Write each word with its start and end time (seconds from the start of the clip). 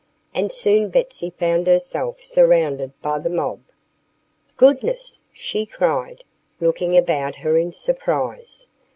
And 0.33 0.51
soon 0.51 0.89
Betsy 0.89 1.29
found 1.29 1.67
herself 1.67 2.23
surrounded 2.23 2.91
by 3.03 3.19
the 3.19 3.29
mob. 3.29 3.59
"Goodness!" 4.57 5.23
she 5.31 5.67
cried, 5.67 6.23
looking 6.59 6.97
about 6.97 7.35
her 7.35 7.55
in 7.55 7.71
surprise. 7.71 8.69